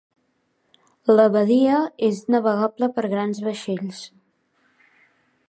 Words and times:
La 1.19 1.25
badia 1.35 1.81
és 2.09 2.23
navegable 2.37 2.91
per 2.97 3.07
grans 3.13 3.45
vaixells. 3.51 4.03